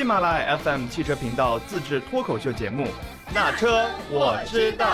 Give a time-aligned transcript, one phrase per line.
[0.00, 2.84] 喜马拉雅 FM 汽车频道自制脱口秀节目
[3.34, 4.86] 《那车我知道》。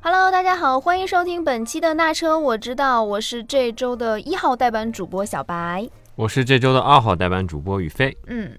[0.00, 8.16] Hello，大家好，欢迎收听本期的《那车我知道》，我是这周的一号代班主播小白，我是这周的二号代班主播宇飞。
[8.28, 8.56] 嗯。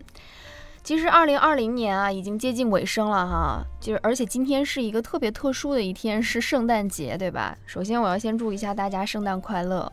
[0.88, 3.62] 其实二零二零年啊，已经接近尾声了哈。
[3.78, 7.54] 就是而且今天是一个特别特殊的一天，是圣诞节，对吧？
[7.66, 9.92] 首先我要先祝一下大家圣诞快乐。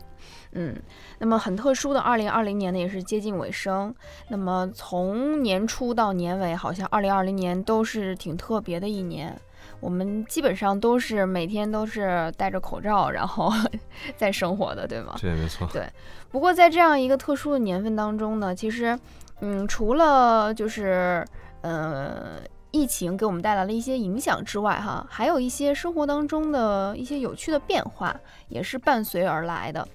[0.53, 0.73] 嗯，
[1.19, 3.93] 那么很特殊的二零二零年呢，也是接近尾声。
[4.29, 9.37] 那么从年初到年尾，好像二零二零年都是挺特别的一年。
[9.81, 13.51] 我们基本上都是每天都是戴着口罩，然后
[14.15, 15.13] 在生活的，对吗？
[15.19, 15.67] 对，没错。
[15.73, 15.89] 对。
[16.31, 18.97] 不过在这样一个特殊的年份当中呢，其实。
[19.41, 21.25] 嗯，除了就是
[21.61, 22.39] 呃
[22.71, 28.15] 疫情给我们带来了一些影响之外，哈，还有一些生活当中的一些有趣的变化
[28.47, 29.87] 也是伴随而来的。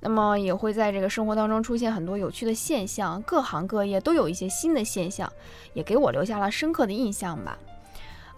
[0.00, 5.32] 那么也会在这个生活当中出现很多有趣的现象，各行各业都有一些新的现象，
[5.72, 7.58] 也给我留下了深刻的印象吧。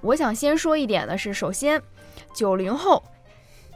[0.00, 1.82] 我想先说一点的是，首先
[2.34, 3.02] 九零后。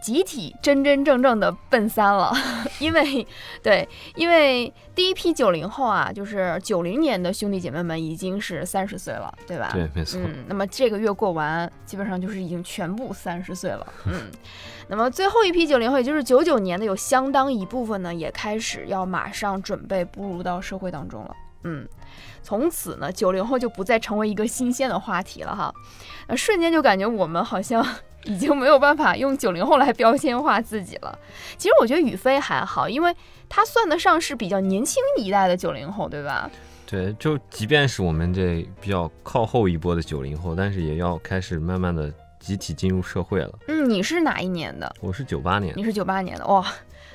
[0.05, 2.31] 集体真真正正的奔三了，
[2.79, 3.27] 因为
[3.63, 9.71] 对，因为第一批九零后啊，就是九零年的兄弟姐妹们已经是三十岁了，对吧？
[9.73, 10.21] 对，没错。
[10.23, 13.87] 嗯，那么这个月过完，基本上就是已经全部三十岁了。
[14.05, 14.31] 嗯，
[14.89, 21.35] 那么最后一批九零后，也就是九九年的，有相当一部分呢，也开始要马上准备步入到社会当中了。
[21.63, 21.89] 嗯，
[22.43, 25.73] 从此呢，九零后就不再成为一个新鲜的话题了哈。
[26.29, 27.83] 那瞬间就感觉我们好像。
[28.25, 31.19] 已经没有办法用九零后来标签化自己了。
[31.57, 33.15] 其实我觉得宇飞还好，因为
[33.49, 36.51] 他算得上是比较年轻一代的九零后，对吧？
[36.87, 43.59] 对，就即便是我们这比较靠后一波的九零后，但是也要开始慢慢的集体进入社会了。
[43.69, 44.95] 嗯，你是哪一年的？
[45.01, 45.73] 我是九八年。
[45.77, 46.65] 你是九八年的，哇，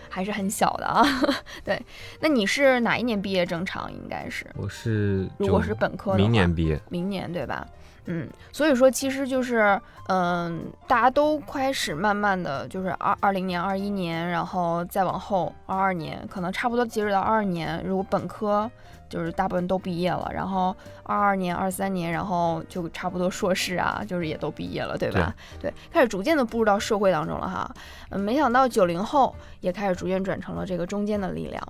[0.10, 1.04] 还是很小的啊。
[1.64, 1.82] 对，
[2.20, 3.46] 那你是哪一年毕业？
[3.46, 4.46] 正常应该是。
[4.56, 6.80] 我是，如果是本科，明年毕业。
[6.90, 7.66] 明年对吧？
[8.06, 18.70] 嗯，所以说其实就是，嗯，大家都开始慢慢的就是二二零年、二一年，然后再往后二二年，可能差不多截止到二二年，如果本科
[19.10, 25.34] 就是大部分都毕业了，然后二二年、二三年，然后就差不多硕士啊，就是也都毕业了，对吧？
[25.60, 27.70] 对，开始逐渐的步入到社会当中了哈。
[28.12, 31.62] 嗯，没想到九零后也开始逐渐转成了这个中间的力量。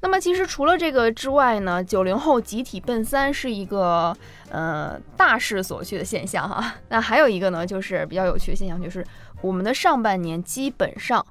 [0.00, 4.14] 那么其实除了这个之外呢，九零后集体奔三是一个
[4.50, 6.74] 呃大势所趋的现象哈。
[6.88, 9.04] 那还有一个呢，就是比较有趣的现象，就是
[9.40, 11.24] 我们的上半年基本上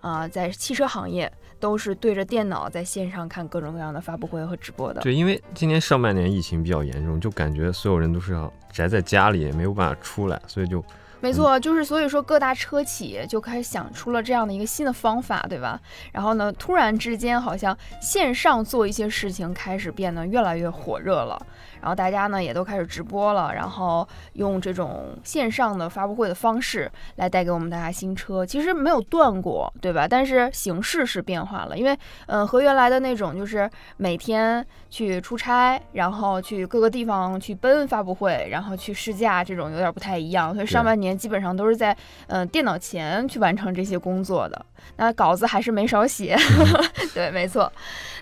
[0.00, 5.00] 啊，在汽车行业都是对着电脑在线上看各种各样的发布会和直播的。
[5.00, 10.84] 对，因为今年上半年疫情比较严重，就感觉所有人都是要宅在家里，没有办法出来，所以就。
[11.20, 15.80] 没错，就是所以说各大车企就开始想出了这样的一个新的方法，对吧？
[16.12, 21.40] 然后呢，突然之间好像线上做一些事情开始变得越来越火热了。
[21.80, 30.06] 然后大家呢也都开始直播了，然后用这种线上的发布会的方式来带给我们大家新车，其实没有断过，对吧？
[30.08, 31.96] 但是形式是变化了，因为
[32.26, 41.94] 嗯和原来的那种就是每天去出差，然后去各个地方去奔发布会，然后去试驾这种有点不太一样，所以上半年基本上都是在
[42.28, 46.34] 嗯电脑前去完成这些工作的，那稿子还是没少写，
[47.12, 47.70] 对，没错。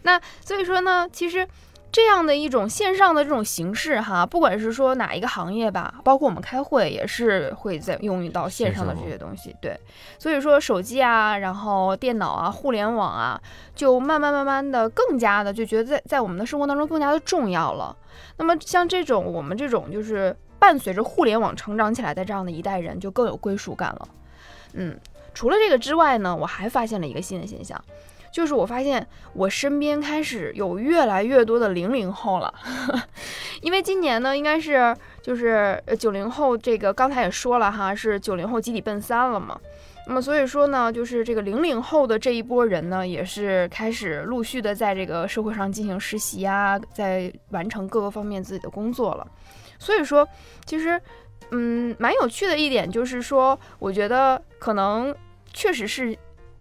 [0.02, 1.46] 那所以说呢，其实。
[1.94, 9.54] 这样的一种线上的这种形式哈，不管是说哪一个行业吧，包括我们开会也是会在用到线上的这些东西。
[9.62, 9.78] 对，
[10.18, 13.40] 所以说手机啊，然后电脑啊，互联网啊，
[13.76, 17.96] 就慢慢慢慢的更加的就觉得在在我们的生活当中更加的重要了。
[18.38, 24.08] 那么像这种我们这种就是伴随着互联网成长起来的这样的一代人，就更有归属感了。
[24.72, 24.98] 嗯，
[25.34, 27.78] 除了这个之外呢，我还发现了一个新的现象。
[28.32, 32.54] 就是我发现我身边开始有越来越多的零零后了，
[33.60, 39.60] 因为今年呢，应该是就是九零后这个刚才也说了哈，是九零后集体奔三了嘛。
[40.06, 49.26] 那么所以说呢，就是这个零零后的这一波人呢，也是开始陆续的在这个社会上进行实习啊，在完成各个方面自己的工作了。
[49.78, 50.28] 所以说，
[50.66, 51.00] 其实
[51.50, 55.14] 嗯，蛮有趣的一点就是说，我觉得可能
[55.52, 56.16] 确实是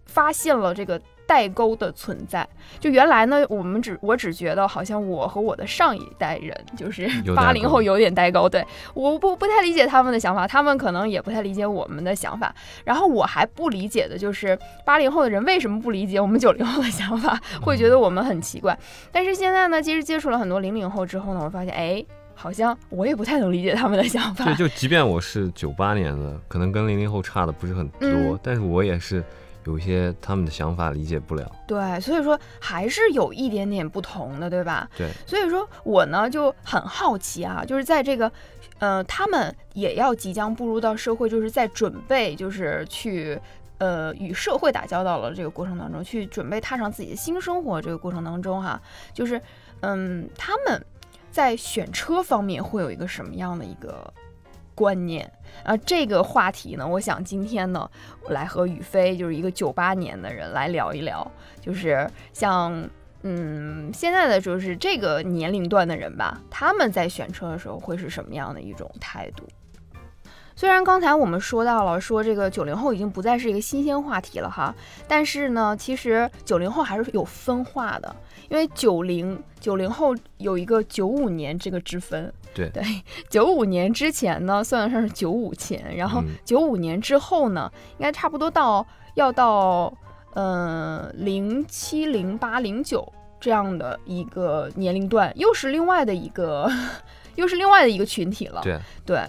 [0.06, 1.00] 发现了这个。
[1.26, 2.46] 代沟的存在，
[2.78, 12.54] 就原来呢，我们只我只觉得好像我和我的上一代人，就是八零后有点代沟，对，我不不太理解他们的想法，他们可能也不太理解我们的想法，
[12.84, 18.78] 然后我还不理解的就是八零后的人为什么不理解我们九零后的想法，会觉得我们很奇怪。
[19.10, 22.04] 但是现在呢，其实接触了很多零零后之后呢，我发现，哎，
[22.34, 24.44] 好像我也不太能理解他们的想法。
[24.44, 28.38] 对，就即便我是九八年的，可能跟零零后差的不是很多，嗯。
[28.42, 29.24] 但是我也是
[29.64, 31.50] 有一些他们的想法理解不了。
[31.66, 34.88] 对，所以说还是有一点点不同的，对吧？
[34.96, 38.30] 对，所以说我呢就很好奇啊，就是在这个，
[38.78, 43.40] 呃，他们也要即将步入到社会，就是在准备，就是去。
[43.78, 48.80] 呃，与社会打交道了这个过程当中，去准备踏上自己的新生活这个过程当中哈，
[49.12, 49.38] 就是，
[49.80, 50.82] 嗯，他们
[51.32, 54.10] 在选车方面会有一个什么样的一个
[54.74, 55.30] 观念
[55.62, 55.76] 啊？
[55.78, 57.90] 这个话题呢，我想今天呢，
[58.24, 61.30] 我来和宇飞，就是一个九八年的人来聊一聊，
[61.60, 62.88] 就是像。
[63.26, 69.48] 嗯，现在的就是这个年龄段的人吧，他们在选车的时候会是什么样的一种态度？
[70.56, 74.74] 虽然刚才我们说到了，说这个九零后已经不再是一个新鲜话题了哈，
[75.08, 78.14] 但是呢，其实九零后还是有分化的，
[78.48, 82.68] 因为九零九零后有一个九五年这个之分，对。
[82.70, 82.82] 对，
[83.28, 86.28] 九五年之前呢算得上是九五前，然后嗯。
[86.44, 89.92] 九五年之后呢，应该差不多到要到
[90.34, 96.70] 呃零七零八零九这样的一个年龄段，又是另外的一个
[97.34, 99.24] 又是另外的一个群体了，对，对，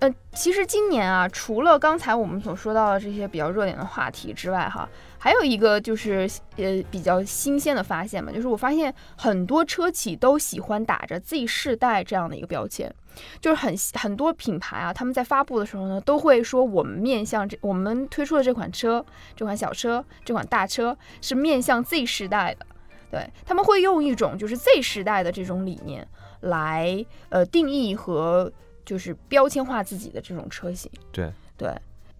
[0.00, 4.86] 呃，其实今年啊，除了刚才我们所说到的这些比较热点的话题之外，哈，
[5.18, 12.94] 还有一个就是呃比较新鲜的发现嘛，就是我发现很多车企都喜欢打着 Z 世代这样的一个标签，
[13.40, 19.04] 就是很很多品牌啊，他们在发布的时候呢，都会说我们面向这我们推出的这款车，
[19.34, 22.66] 这款小车，这款大车是面向 Z 世代的。
[23.08, 26.06] 对他们会用一种就是 Z 时代的这种理念
[26.40, 28.52] 来呃定义和
[28.86, 30.90] 就是标签化自己的这种车型。
[31.12, 31.70] 对对，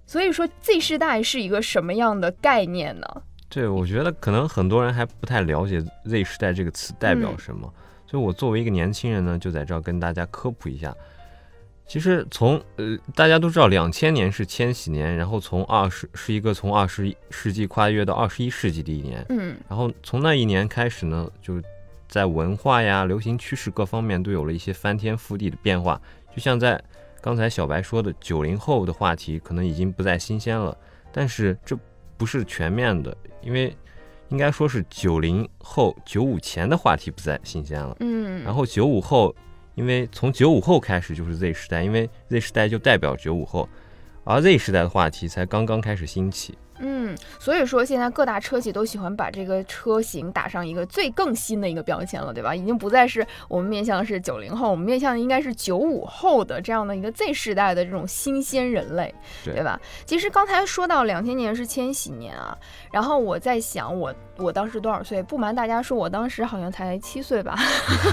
[0.06, 3.22] 所以说 Z 世代是一个什么样的概念呢？
[3.48, 7.72] 对，我觉得可能很多人还不太了解 Z 世代这个词代表嗯什么，
[8.06, 10.94] 所以我作为一个年轻人呢，就在这儿跟大家科普一下。
[11.86, 21.62] 其实从呃大家都知道，两千年是千禧年，然后从二十是一个从二十一世纪跨越到二十一世纪的一年，嗯然后从那一年开始呢，就
[22.08, 26.00] 在文化呀、流行趋势各方面都有了一些翻天覆地的变化。
[26.36, 26.78] 就像在
[27.22, 30.76] 刚才小白说的，九零后的话题可能已经不再新鲜了，
[31.10, 31.74] 但是这
[32.18, 33.74] 不是全面的，因为
[34.28, 37.96] 应该说是九零后、九五前的话题不再新鲜了。
[38.00, 39.34] 嗯，然后九五后，
[39.76, 43.66] 因为从九五后开始就是 Z 时代，因为 Z 时代就代表九五后，
[44.22, 46.58] 而 Z 时代的话题才刚刚开始兴起。
[46.78, 52.54] 嗯，所以说现在各大车企都喜欢把这个车型打上一个最更新的一个标签了，对吧？
[52.54, 59.14] 已经不再是我们面向的是九零后，我们面向的应该是九五后的这样的一个 Z 世代的这种新鲜人类，
[59.44, 59.80] 对对吧？
[60.04, 62.56] 其实刚才说到两千年是千禧年啊，
[62.92, 65.22] 然后我在想我我当时多少岁？
[65.22, 67.56] 不瞒大家说，我当时好像才七岁吧，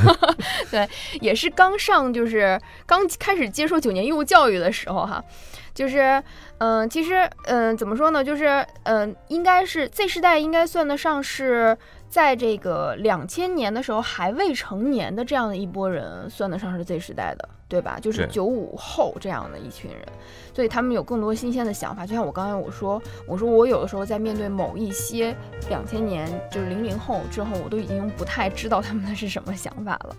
[0.72, 0.88] 对，
[1.22, 5.24] 也是刚上就是刚开始接受九年义务教育的时候哈。
[5.74, 6.22] 就是，
[6.60, 8.24] 嗯、其实，嗯、怎么说呢？
[8.24, 11.76] 就是，嗯、应该是 Z 世代应该算得上是
[12.08, 17.98] 在这个两千年的时候还未成年的这样的一波人，算得上是 Z 世代的，对吧？
[18.00, 20.06] 就是对九五后这样的一群人，
[20.54, 22.06] 所以他们有更多新鲜的想法。
[22.06, 25.36] 就像我刚才我说，我说我有的时候在面对某一些
[25.70, 30.16] 两千年就是零零后之后，我都已经不太知道他们的是什么想法了。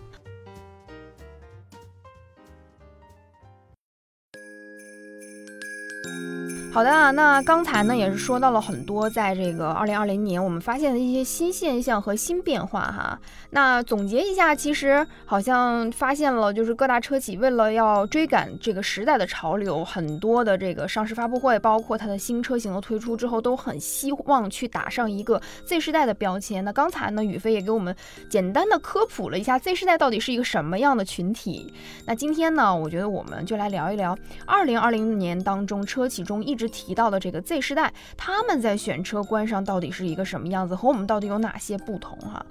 [6.75, 13.17] 好的啊，那刚才呢也是说到了很多，在这个二零二零年我们发现的一些新现象和新变化哈。
[13.51, 26.61] 那总结一下，其实好像发现了，就是各大车企为了要追赶这个时代的潮流，很多的这个上市发布会，包括它的新车型的推出之后，都很希望去打上一个 Z 世代的标签。
[26.65, 27.95] 那刚才呢，宇飞也给我们
[28.29, 31.73] 简单的科普了一下 Z 世代到底是一个什么样的群体。
[32.05, 42.45] 那今天呢，我觉得我们就来聊一聊二零二零年当中车企中一直提到的这个 Z 世代，他们在选车观上到底是一个什么样子，和我们到底有哪些不同哈？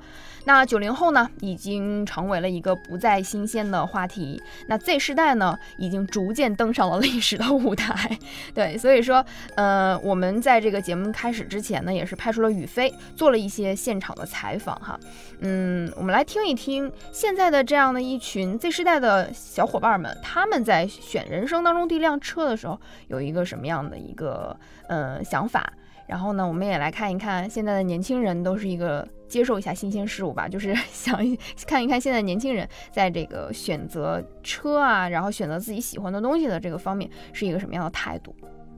[0.45, 4.43] 那九零后呢，已经成为了一个不再新鲜的话题。
[4.67, 8.19] 那 Z 世代呢，已经逐渐登上了 历史的舞台。
[8.55, 9.25] 对，所以说，
[9.57, 14.99] 呃，我们在这个节目开始之前呢，也是派出了宇飞做了一些现场的采访哈。
[15.41, 24.57] 嗯，我们来听一听现在的这样的一群 Z 世代的小伙伴们，他们在选人生当中第一辆车的时候，有一个什么样的一个
[24.89, 25.73] 呃想法。
[26.07, 31.37] 然后呢，我们也来看一看现在的年轻人都是一个接受一下新鲜事物吧， 就是想一
[31.67, 38.33] 看一看现在年轻人在这个选择车啊，然后选择自己喜欢的东西的这个方面是一个什么样的态度。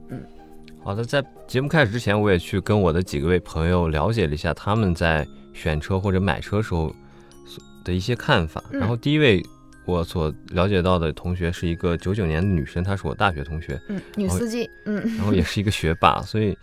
[0.09, 0.19] 嗯。
[0.83, 6.87] 好的，在节目开始之前，我也去跟我的几个位朋友了解了一下他们在选车或者买车时候
[7.45, 8.63] 所的一些看法。
[8.71, 8.79] 嗯。
[8.79, 9.43] 然后第一位
[9.85, 16.57] 我所了解到的同学是一个九九年的女生，她是我大学同学，嗯，女司机，嗯，然后也是一个学霸，所以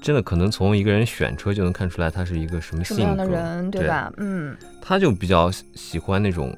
[0.00, 4.12] 真的可能从一个人选车就能看出来他是一个什么性格么的格，人，对对吧？
[4.16, 6.56] 嗯他就比较喜喜欢那种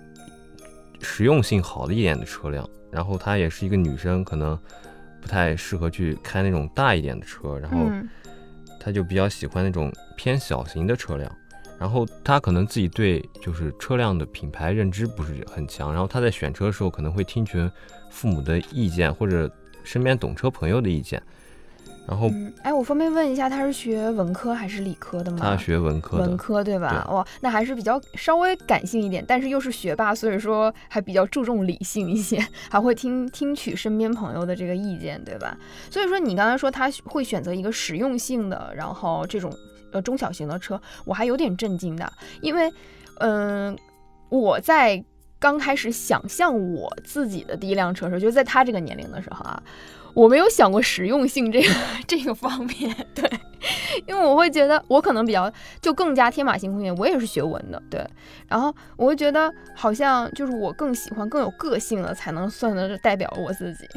[1.00, 4.58] 实用性好的一点的车辆，然后她也是一个女生，可能
[5.20, 8.08] 不太适合去开那种大一点的车，然后嗯
[8.78, 11.30] 她就比较喜欢那种偏小型的车辆。
[11.78, 17.58] 然后他可能自己对就是车辆的品牌认知不是很强，然后他在选车的时候可能会听取
[18.08, 21.20] 父母的意见或者身边懂车朋友的意见，
[22.12, 25.38] 然后嗯，哎，我方便问一下，他是学文科还是理科的吗？
[25.40, 27.06] 他学文科的，文科对吧？
[27.08, 32.38] 对哇，那还是比较稍微感性一点，但是又是学霸，所以说还比较注重理性一些，
[32.70, 35.56] 还会听听取身边朋友的这个意见，对吧？
[35.90, 39.50] 所以说你刚才说他会选择一个实用性的，然后这种
[39.90, 42.70] 呃中小型的车，我还有点震惊的，因为
[43.20, 43.74] 嗯、
[44.28, 45.02] 我在
[45.38, 49.62] 刚开始想象我自己的第一辆车的时候，就是在他这个年龄的时候啊。
[50.14, 51.74] 我没有想过实用性这个
[52.06, 53.30] 这个方面，对，
[54.06, 55.50] 因为我会觉得我可能比较
[55.80, 58.06] 就更加天马行空一点，我也是学文的，对。
[58.48, 63.88] 然后我会觉得好像就是我更喜欢更有个性的，才能算得代表我自己。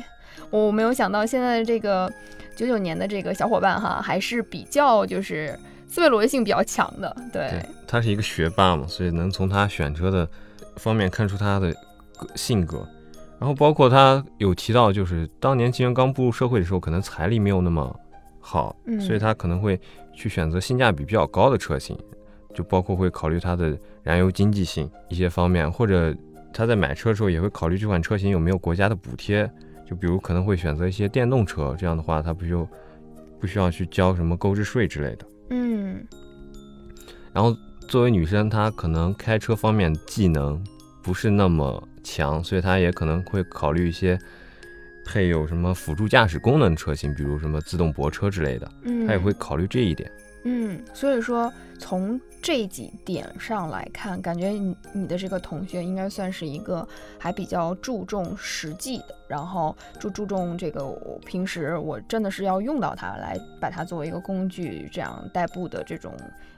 [0.50, 2.12] 我没有想到现在的这个
[2.56, 5.58] 九九年的这个小伙伴哈，还是比较就是
[5.88, 7.66] 思维逻辑性比较强的，对。
[7.88, 10.28] 他是一个学霸嘛，所以能从他选车的
[10.78, 11.76] 方面看出他的
[12.36, 12.88] 性格。
[13.40, 18.00] 然后包括他有提到，就是当年金元刚步入社会的时候，可能财力没有那么
[18.40, 19.80] 好，嗯所以他可能会
[20.14, 21.98] 去选择性价比比较高的车型，
[22.54, 26.16] 就包括会考虑它的燃油经济性一些方面，或者
[26.54, 29.50] 他在买车的时候也会考虑这款车型有没有国家的补贴，
[29.86, 32.68] 就比如可能会选择一些电动车，这样的话他不就
[33.40, 35.26] 不需要去交什么购置税之类的。
[35.50, 36.08] 嗯
[37.34, 37.54] 然后
[37.90, 40.64] 作为女生，她可能开车方面技能
[41.04, 44.18] 不是那么强，所以他也可能会考虑一些
[45.04, 50.10] 配有什么辅助驾驶功能的车型，比如什么自动泊车之类的，嗯，她也会考虑这一点。
[50.48, 66.14] 嗯，所以说从这几点上来看，感觉你你的这个同学应该算是一个还比较注重实际的，然后注注重这个我平时我真的是要用到它来把它作为一个工具这样代步的这种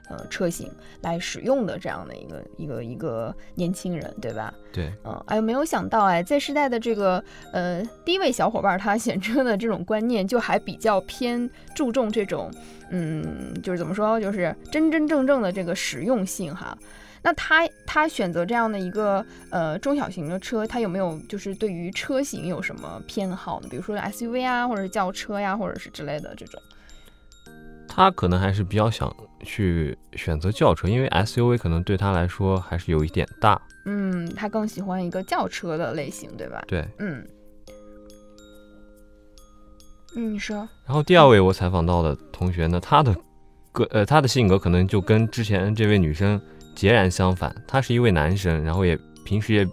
[0.08, 0.70] 呃车型
[1.02, 4.52] 来使用的这样的一个一个一个年轻人，对吧？
[4.72, 7.22] 对，嗯，哎，没有想到哎在时代的这个
[7.52, 12.50] 呃第一位小伙伴儿，他选车的这种观念就还比较偏注重这种，
[12.90, 16.76] 嗯，就是怎么说，就是真真正正的这个实用性哈。
[17.20, 23.66] 那他他选择这样的一个呃中小型的车，他有没有就是对于车型有什么偏好呢？
[23.68, 26.62] 比如说 SUV 啊，或者是轿车呀，或者是之类的这种。
[27.88, 29.08] 他可能还是比较想
[29.42, 33.60] 去选择轿车，因为 SUV 可能对他来说还是有一点大。
[33.84, 36.62] 嗯，他更喜欢一个轿车的类型，对吧？
[36.66, 37.26] 对，嗯。
[40.16, 40.56] 嗯，你说。
[40.86, 43.14] 然后第二位我采访到的同学呢，他的
[43.72, 46.40] 个呃他的性格可能就跟之前这位女生
[46.74, 47.54] 截然相反。
[47.66, 49.66] 他是一位男生，然后也平时也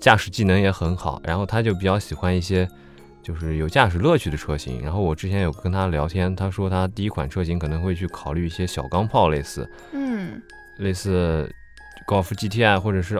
[0.00, 2.68] 驾驶技能也很好，然后他就比较喜欢一些
[3.24, 4.80] 就是有驾驶乐趣的车型。
[4.82, 10.40] 然后我之前有跟他聊天，他说他第一款车型可能会去考虑一些小钢炮类似嗯
[10.78, 11.50] 类似
[12.06, 13.18] 高尔夫 GTI 或者是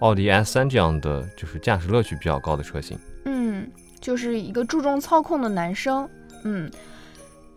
[0.00, 2.98] 奥迪 S3 这样的，就是驾驶乐趣比较高的车型。
[3.26, 3.66] 嗯，
[4.00, 6.06] 就是一个注重操控的男生。
[6.42, 6.70] 嗯，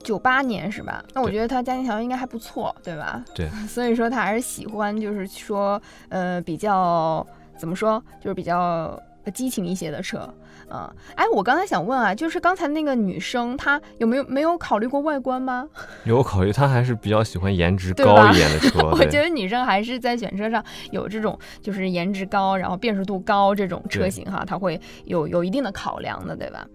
[0.04, 1.04] 九八年是吧？
[1.13, 3.25] 那我觉得他家庭条件应该还不错，对吧？
[3.36, 7.25] 对，所以说他还是喜欢，就是说，呃，比较
[7.58, 10.32] 怎么说，就是比较呃激情一些的车。
[10.69, 15.67] 嗯，哎，我刚才想问啊，就是刚才那个女生，她有没有没有考虑过外观吗？
[16.05, 18.79] 有考虑，她还是比较喜欢颜值高一点的车。
[18.91, 26.67] 我觉得女生还是在选车上有这种就是颜值高，然后辨识度高这种车型哈，她会有有一定的考量的，对吧？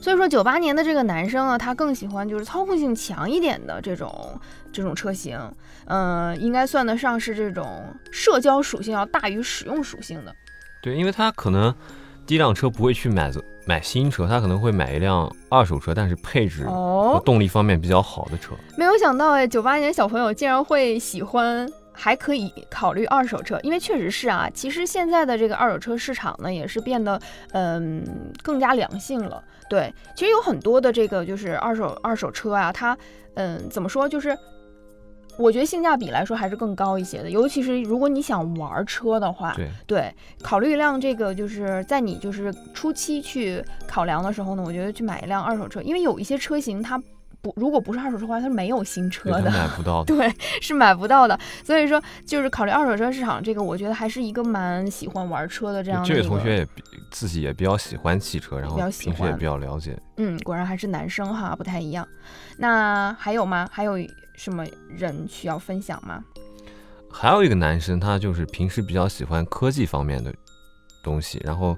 [0.00, 4.40] 所以说，九八年的这个男生呢，他更喜欢就是操控性强一点的这种
[4.72, 5.36] 这种车型，
[5.86, 10.34] 嗯、应该算得上是这种社交属性要大于使用属性的。
[10.80, 11.74] 对，因为他可能
[12.28, 13.32] 第一辆车不会去买
[13.64, 18.54] 买新车，他可能会买一辆二手车，但是配置和哦，动力方面比较好的车。
[18.76, 27.18] 没有想到哎，九八年小朋友竟然会喜欢，还可以考虑二手车，因为确实是啊，其实现在的这个二手车市场呢，也是变得
[27.52, 28.04] 嗯
[28.42, 29.42] 更加良性了。
[29.70, 32.94] 对，其实有很多的这个就是二手二手车啊，它
[33.36, 34.36] 嗯怎么说，就是
[35.38, 47.00] 我觉得性价比来说还是更高一些的，尤其是如果你想玩车的话，对，对，考虑一辆这个就是在你就是初期去考量的时候呢，我觉得去买一辆二手车，因为有一些车型它
[47.40, 49.50] 不，如果不是二手车的话，它是没有新车，的。
[49.50, 50.12] 买不到的。
[50.16, 51.38] 对，是买不到的。
[51.64, 59.96] 所以说，就是考虑二手车市场这个，我觉得还是一个蛮喜欢玩车的这样的这位同学也比自己也比较喜欢汽车，然后平时也比较了解。
[60.16, 62.06] 嗯，果然还是男生哈，不太一样。
[62.56, 63.68] 那还有吗？
[63.70, 63.94] 还有
[64.34, 66.24] 什么人需要分享吗？
[67.10, 70.34] 还有一个男生，他就是平时比较喜欢科技方面的
[71.02, 71.76] 东西，然后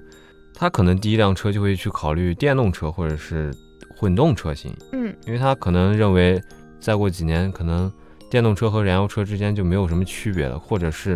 [0.53, 3.53] 他可能第一辆车就会去考虑电动车或者是
[4.01, 6.41] 混动车型，嗯因为他可能认为
[6.79, 7.91] 再过几年，可能
[8.31, 11.15] 电动车和燃油车之间就没有什么区别了，或者是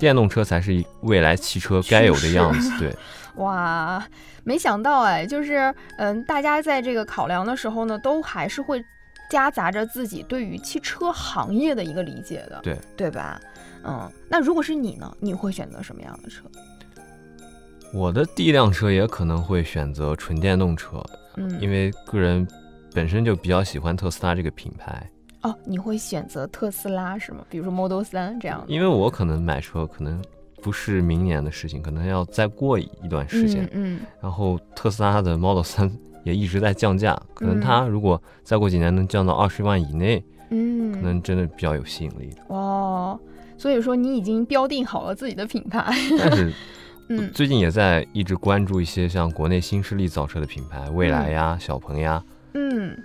[0.00, 2.72] 电动车才是未来汽车该有的样子。
[2.80, 2.92] 对，
[3.36, 4.04] 哇，
[4.42, 8.84] 没想到哎，就是嗯，大家在这个考量的时候呢，都还是会
[9.30, 13.40] 夹杂着自己对于汽车行业的一个理解的，对对吧？
[13.84, 16.42] 嗯，那如果是你呢，你会选择什么样的车？
[17.92, 21.00] 我的第一辆车也可能会选择纯电动车，
[21.36, 22.46] 嗯，因为个人
[22.92, 25.10] 本身就比较喜欢特斯拉这个品牌。
[25.42, 27.44] 哦，你会选择特斯拉是吗？
[27.50, 28.66] 比如说 Model 三这样的。
[28.72, 30.22] 因为我可能买车可能
[30.62, 33.64] 不是明年的事情，可能要再过一段时间。
[33.72, 35.90] 嗯嗯然后特斯拉的 Model 三
[36.24, 42.30] 也一直在降价，可能嗯它如果再过几年能降到二十万以内，嗯，可能真的比较有吸引力。
[42.46, 43.20] 哦，
[43.58, 45.92] 所以说你已经标定好了自己的品牌。
[46.18, 46.50] 但是
[47.08, 47.30] 嗯。
[47.32, 52.22] 最近也在一直关注一些像国内新势力造车的品牌，蔚来呀、小鹏呀，
[52.54, 52.96] 嗯。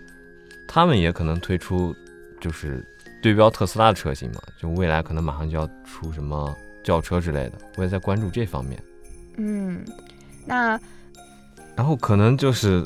[0.67, 1.95] 他们也可能推出
[2.39, 2.85] 就是
[3.23, 8.81] 对标特斯拉的车型嘛，就未来可能马上就要出什么轿车之类的，我也在关注这方面。
[9.37, 9.83] 嗯，
[10.45, 10.79] 那
[11.75, 12.85] 然后可能就是，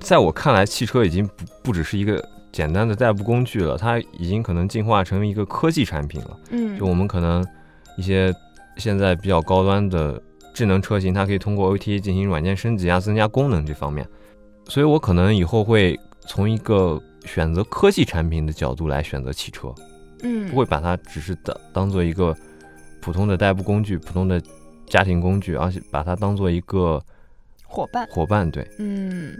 [0.00, 2.22] 在我看来，汽车已经不不只是一个
[2.52, 6.38] 简单的代步工具了，它已经可能进化成一个科技产品了。
[6.50, 6.78] 嗯。
[6.78, 7.46] 就我们可能
[7.96, 8.34] 一些
[8.76, 10.22] 现在比较高端的
[10.54, 14.06] 智能车型，它可以通过 OTA 进行软件升级啊，增加功能这方面。
[14.66, 19.74] 所以我可能以后会从一个选择科技产品的角度来选择汽车，
[20.22, 22.36] 嗯不会把它只是当当做一个
[23.00, 24.42] 普通的代步工具、普通的
[24.86, 27.02] 家庭工具，而且把它当做一个
[27.64, 28.06] 伙伴。
[28.10, 28.50] 伙伴。
[28.50, 28.66] 对。
[28.78, 29.36] 嗯，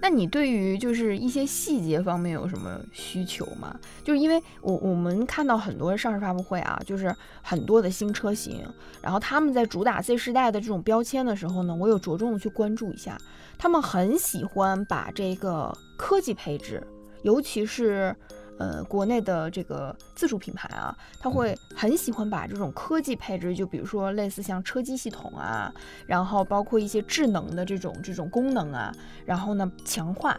[0.00, 3.78] 那你对于就是一些细节方面有什么需求吗？
[4.02, 8.66] 就是因为我我们看到很多上市发布会啊，就是很多的新车型，
[9.02, 13.18] 然后他们在主打 Z 世代的这种标签的时候呢，我有着重的去关注一下，
[13.58, 16.82] 他们很喜欢把这个科技配置，
[17.22, 18.16] 尤其是。
[18.60, 25.72] 呃，国内的这个自主品牌啊，他会很喜欢把这种科技配置，就比如说类似像车机系统啊，
[26.06, 28.92] 然后包括一些智能的这种这种功能啊，
[29.24, 30.38] 然后呢强化。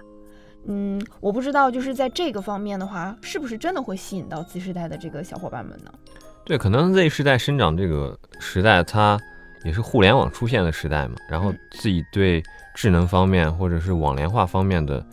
[0.65, 5.91] 嗯，我不知道就是在这个方面的话，是不是真的会吸引到 Z 世代的这个小伙伴们呢？
[6.45, 9.19] 对，可能 Z 世代生长这个时代，它
[9.63, 12.43] 也是互联网出现的时代嘛，然后嗯自己对
[12.75, 15.03] 智能方面或者是网联化方面的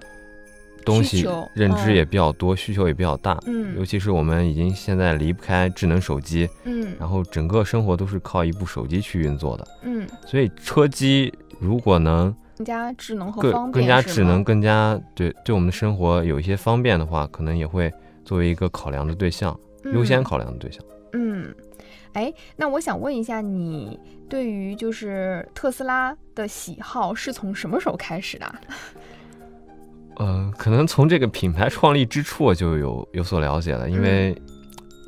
[0.88, 3.38] 东西认知也比较多，需求也比较大。
[3.46, 3.76] 嗯。
[3.76, 6.96] 尤嗯其是我们已经现在离不开智能手机，嗯。
[6.98, 17.92] 然后整个生活都是靠一部手机去运作的，嗯，所以车机如果能更加智能和更方便，更加智能、更加对对我们的生活有一些方便的话，可能也会
[18.24, 19.58] 作为一个考量的对象，
[19.92, 20.24] 优先嗯。
[20.24, 20.82] 考量的对象。
[21.12, 21.54] 嗯，
[22.14, 23.98] 哎，那我想问一下，你
[24.28, 28.44] 对于就是特斯拉的喜好是从什么时候开始的？
[28.46, 28.60] 啊？
[30.18, 34.36] 呃，可能从这个品牌创立之初我就有有所了解了，因为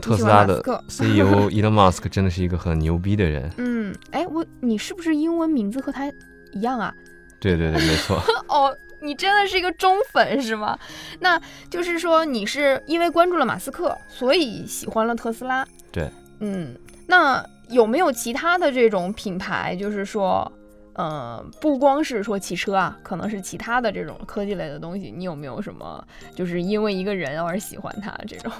[0.00, 3.50] 特斯拉的 CEO Elon Musk 真的是一个很牛逼的人。
[3.58, 6.06] 嗯，哎，我你是不是英文名字和他
[6.52, 6.94] 一样啊？
[7.40, 8.22] 对对对，没错。
[8.48, 10.78] 哦，你真的是一个忠粉是吗？
[11.18, 15.66] 那就是说你是因为关注了马斯克，所以喜欢了特斯拉。
[15.90, 16.08] 对，
[16.40, 16.74] 嗯，
[17.06, 20.50] 那有没有其他的这种品牌，就是说，
[20.94, 28.52] 呃，不光是说汽车啊，可能是其他的这种科技类的东西，你有没有什么就是因为一个人而喜欢他这种？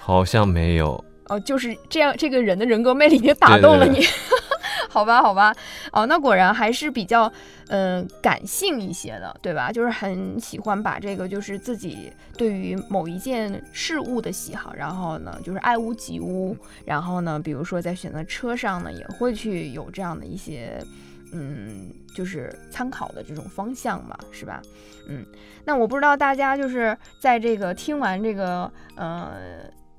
[0.00, 1.02] 好像没有。
[1.28, 4.06] 哦，就是这样，这个人的人格魅力已经打动了对对你。
[4.90, 5.54] 好吧，好吧，
[5.90, 7.32] 哦，那果然还是比较，
[7.68, 9.72] 嗯、感性一些的，对吧？
[9.72, 16.54] 就是很喜欢把这个，就是自己对于某一件事物的喜好，然后呢，就是爱屋及乌，
[16.84, 20.78] 然后呢，比如说在选择车上呢，也会去有这样的一些，
[21.32, 24.62] 嗯，就是参考的这种方向嘛，是吧？
[25.08, 25.26] 嗯，
[25.64, 29.32] 那我不知道大家就是在这个听完这个，呃。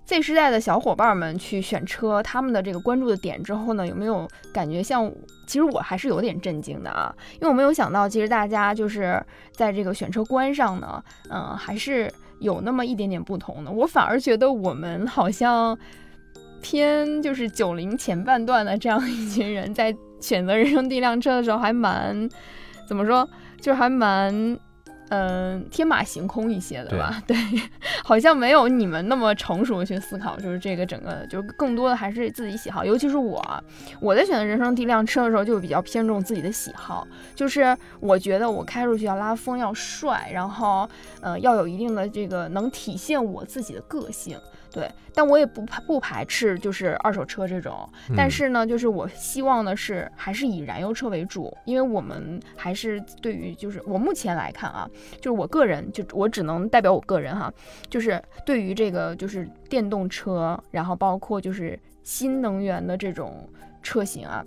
[0.06, 5.10] Z 世代的小伙伴们去选车，他们的这个关注的点之后呢，有没有感觉像？
[5.48, 13.72] 其实我还是有点震惊的啊，因为我没有想到，其实大家就是在这个选车观上呢，嗯、还是有那么一点点不同的。
[13.72, 15.76] 我反而觉得我们好像
[16.62, 22.28] 偏就是九零前半段的这样一群人，在选择人生第一辆车的时候，还蛮
[22.88, 24.58] 怎么说，就是还蛮
[25.10, 27.38] 嗯，天马行空一些的吧， 对，
[28.04, 32.84] 好像没有你们那么成熟的去思考，就是这个整个，就是更多的还是自己喜好。
[32.84, 33.64] 尤其是我，
[34.00, 40.90] 我在选择人生第一辆车的时候，就比较偏重自己的喜好，就是我觉得我开出去要拉风，要帅，然后，
[41.22, 44.36] 呃，要有一定的这个能体现我自己的个性。
[44.74, 57.54] 对，但我也不排不排斥就是二手车这种，但是呢，就是我希望的是还是以燃油车为主，因为我们还是对于就是我目前来看啊，就是我个人就我只能代表我个人哈，
[57.88, 63.48] 就是对于这个就是电动车，然后包括就是新能源的这种
[63.84, 64.44] 车型啊，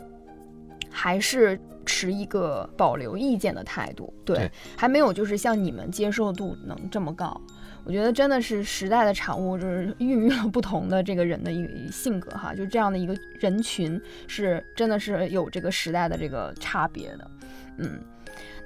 [0.90, 7.40] 还是持一个保留意见的态度，对，还没有就是像你们接受度能这么高。
[7.86, 17.30] 我觉得真的是时代的产物，就是孕育了不同的这个人的一性格哈，就这样的一个人群是真的是有这个时代的这个差别的，
[17.78, 18.00] 嗯。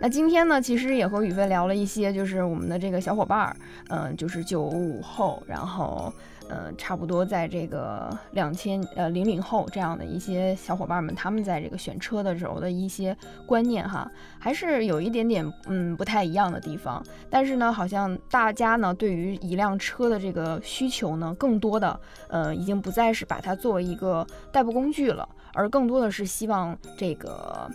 [0.00, 3.56] 那今天呢，其实也和宇飞聊了一些，就是我们的这个小伙伴儿，
[3.90, 6.10] 嗯，就是九五后，然后。
[6.50, 17.00] 呃，差不多在这个两千呃零零后这样的一些小伙伴们，他们在这个选车的时候的一些观念哈，还是有一点点嗯不太一样的地方。
[17.30, 27.70] 但是呢，好像大家呢对于一辆车的这个需求呢，更多的呃已经不再是把它作为一个代步工具了，而更多的是希望这个。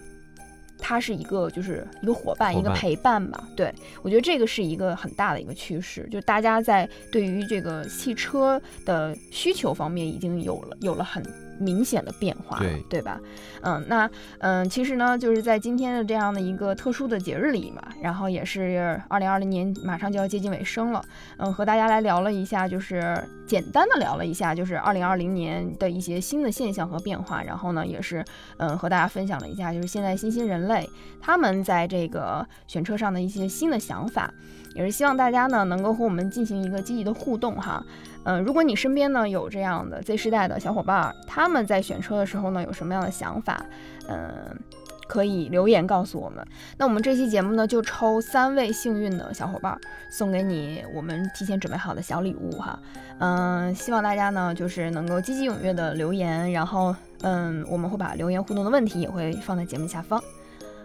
[0.77, 3.47] 它是一个，就是一个伙伴，一个陪伴吧。
[3.55, 11.23] 对我觉得这个是一个很大的一个趋势，就大家在对于这个汽车的需求方面已经有了有了很。
[11.59, 13.19] 明显的变化，对对吧？
[13.61, 21.03] 嗯，那嗯，其实呢，就是在今天的这样的一个特殊的节日里嘛，然后也是二零二零年马上就要接近尾声了，
[21.37, 28.23] 嗯，和大家来聊了一下，就是简单的聊了一下，就是二零二零年的一些新的现象和变化，然后呢，也是
[28.57, 30.89] 嗯和大家分享了一下，就是现在新兴人类
[31.21, 34.31] 他们在这个选车上的一些新的想法，
[34.75, 37.83] 也是希望大家呢能够和我们进行一个积极的互动哈。
[38.25, 43.63] 嗯，如果你身边呢有这样的 Z 世代的小伙伴，他们在选车的时候呢有什么样的想法？
[44.09, 44.57] 嗯，
[45.07, 46.45] 可以留言告诉我们。
[46.77, 49.79] 那我们这期节目呢就抽三位幸运的小伙伴，
[50.11, 52.79] 送给你我们提前准备好的小礼物哈。
[53.19, 60.19] 嗯，希望大家呢就是能够积极踊跃的留言，然后嗯，我们会把留言互动的问题也会放在节目下方。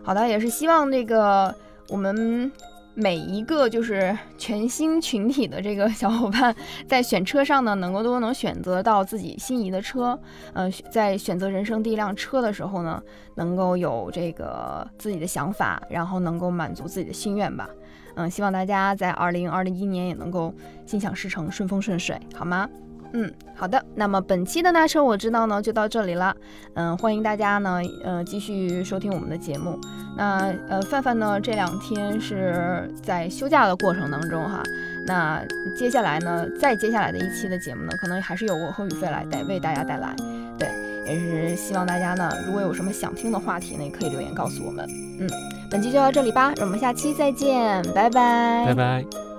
[0.03, 1.55] 好的，也是希望这个
[1.89, 2.53] 我们。
[2.95, 6.55] 每一个就是全新群体的这个小伙伴，
[6.87, 10.19] 在选车上呢，能够都能选择到自己心仪的车。
[10.53, 13.03] 呃，在选择人生第一辆车的时候呢，
[13.37, 17.69] 能够有这个自己的想法，然后能够满足自己的心愿吧。
[18.17, 20.53] 嗯，希望大家在二零二零一年也能够
[20.85, 22.69] 心想事成，顺风顺水，好吗？
[23.13, 23.83] 嗯，好的。
[23.95, 26.35] 那么本期的那车我知道呢，就到这里了。
[26.75, 29.79] 嗯，欢迎大家呢，呃，继续收听我们的节目。
[30.17, 34.63] 那呃，范范呢，这两天是在休假的过程当中哈。
[35.07, 35.43] 那
[35.77, 40.15] 接下来呢，再接下来的一期的节目呢，可能还是由我和宇飞来带为大家带来。
[40.59, 40.69] 对，
[41.07, 44.87] 也是希望大家呢，如果有什么想听的话题呢，也可以留言告诉我们。
[45.19, 45.29] 嗯，
[45.71, 49.30] 本期就到这里吧，让我们下期再见，拜拜，拜拜。